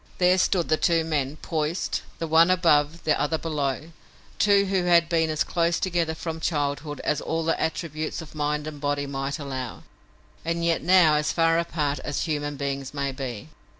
There 0.17 0.39
stood 0.39 0.67
the 0.67 0.77
two 0.77 1.03
men, 1.03 1.35
poised, 1.43 2.01
the 2.17 2.25
one 2.25 2.49
above, 2.49 3.03
the 3.03 3.21
other 3.21 3.37
below, 3.37 3.91
two 4.39 4.65
who 4.65 4.85
had 4.85 5.07
been 5.07 5.29
as 5.29 5.43
close 5.43 5.79
together 5.79 6.15
from 6.15 6.39
childhood 6.39 6.99
as 7.03 7.21
all 7.21 7.43
the 7.45 7.61
attributes 7.61 8.19
of 8.19 8.33
mind 8.33 8.65
and 8.65 8.81
body 8.81 9.05
might 9.05 9.37
allow, 9.37 9.83
and 10.43 10.65
yet 10.65 10.81
now 10.81 11.17
as 11.17 11.31
far 11.31 11.59
apart 11.59 11.99
as 11.99 12.23
human 12.23 12.55
beings 12.57 12.95
may 12.95 13.11
be. 13.11 13.49